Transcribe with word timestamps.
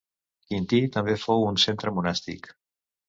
Quintí, 0.51 0.79
també 0.95 1.17
fou 1.25 1.45
un 1.53 1.59
centre 1.65 1.93
monàstic. 1.99 2.55